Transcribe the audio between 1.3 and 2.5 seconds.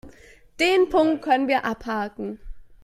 wir abhaken.